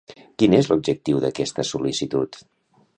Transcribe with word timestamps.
Quin 0.43 0.55
és 0.59 0.69
l'objectiu 0.71 1.21
d'aquesta 1.27 1.67
sol·licitud? 1.75 2.45